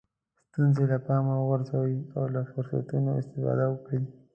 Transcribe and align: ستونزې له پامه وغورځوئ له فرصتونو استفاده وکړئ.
ستونزې 0.49 0.83
له 0.91 0.97
پامه 1.05 1.33
وغورځوئ 1.37 1.95
له 2.35 2.41
فرصتونو 2.51 3.09
استفاده 3.21 3.65
وکړئ. 3.69 3.99